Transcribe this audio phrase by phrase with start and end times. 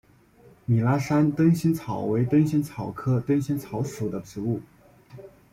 [0.65, 4.59] 米拉山灯心草为灯心草科灯心草属的植物。